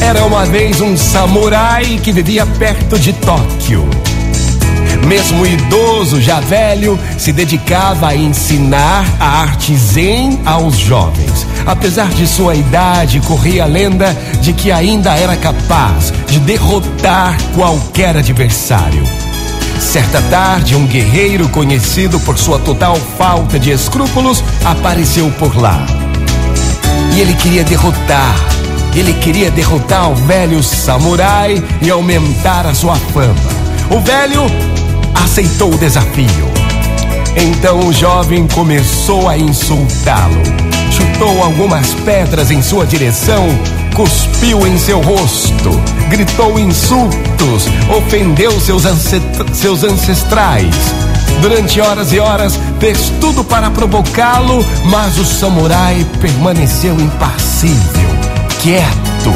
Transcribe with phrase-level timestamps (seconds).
[0.00, 3.88] Era uma vez um samurai que vivia perto de Tóquio.
[5.06, 11.46] Mesmo idoso, já velho, se dedicava a ensinar a arte zen aos jovens.
[11.64, 18.16] Apesar de sua idade, corria a lenda de que ainda era capaz de derrotar qualquer
[18.16, 19.04] adversário.
[19.78, 25.86] Certa tarde, um guerreiro conhecido por sua total falta de escrúpulos apareceu por lá.
[27.16, 28.36] E ele queria derrotar,
[28.94, 33.34] ele queria derrotar o velho samurai e aumentar a sua fama.
[33.90, 34.42] O velho
[35.14, 36.26] aceitou o desafio.
[37.34, 40.42] Então o jovem começou a insultá-lo.
[40.90, 43.48] Chutou algumas pedras em sua direção,
[43.94, 45.70] cuspiu em seu rosto,
[46.10, 48.82] gritou insultos, ofendeu seus,
[49.54, 51.05] seus ancestrais.
[51.40, 58.10] Durante horas e horas fez tudo para provocá-lo, mas o samurai permaneceu impassível,
[58.62, 59.32] quieto.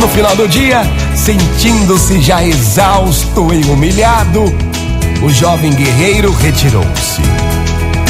[0.00, 0.82] No final do dia,
[1.14, 4.42] sentindo-se já exausto e humilhado,
[5.22, 7.22] o jovem guerreiro retirou-se.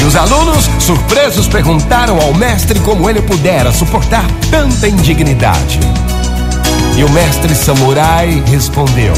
[0.01, 5.79] E os alunos, surpresos, perguntaram ao mestre como ele pudera suportar tanta indignidade.
[6.97, 9.13] E o mestre samurai respondeu: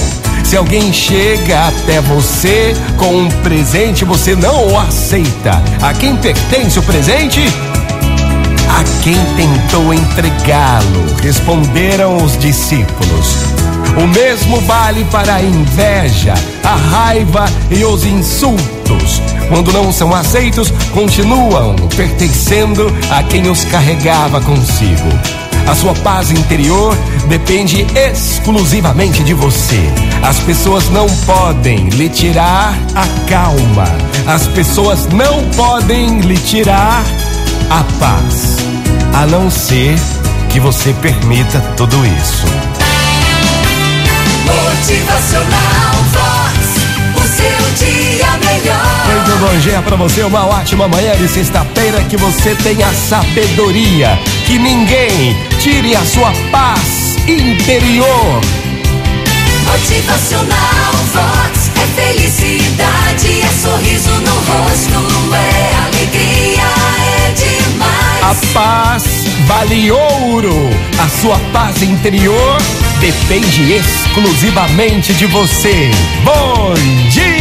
[0.45, 5.59] Se alguém chega até você com um presente, você não o aceita.
[5.81, 7.41] A quem pertence o presente?
[8.69, 13.37] A quem tentou entregá-lo, responderam os discípulos.
[13.97, 19.21] O mesmo vale para a inveja, a raiva e os insultos.
[19.49, 25.09] Quando não são aceitos, continuam pertencendo a quem os carregava consigo.
[25.67, 26.95] A sua paz interior
[27.27, 29.79] depende exclusivamente de você.
[30.21, 33.87] As pessoas não podem lhe tirar a calma.
[34.27, 37.03] As pessoas não podem lhe tirar
[37.69, 38.57] a paz.
[39.13, 39.95] A não ser
[40.49, 42.45] que você permita tudo isso.
[44.45, 49.05] Motivacional Vox, o seu dia melhor.
[49.07, 54.59] Muito bom dia pra você, uma ótima manhã de sexta-feira, que você tenha sabedoria, que
[54.59, 58.39] ninguém tire a sua paz interior.
[59.65, 66.61] Motivacional Vox é felicidade, é sorriso no rosto, é alegria,
[67.01, 68.21] é demais.
[68.21, 70.69] A paz vale ouro,
[71.03, 72.57] a sua paz interior
[72.99, 75.89] depende exclusivamente de você.
[76.23, 76.75] Bom
[77.09, 77.34] dia!